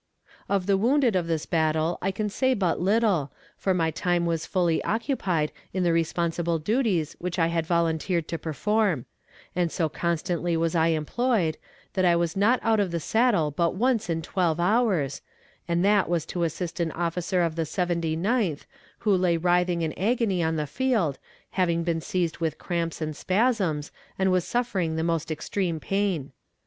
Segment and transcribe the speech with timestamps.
[0.49, 4.47] Of the wounded of this battle I can say but little, for my time was
[4.47, 9.05] fully occupied in the responsible duties which I had volunteered to perform;
[9.55, 11.59] and so constantly was I employed,
[11.93, 15.21] that I was not out of the saddle but once in twelve hours,
[15.67, 18.65] and that was to assist an officer of the Seventy ninth,
[19.01, 21.19] who lay writhing in agony on the field,
[21.51, 26.31] having been seized with cramps and spasms, and was suffering the most extreme pain.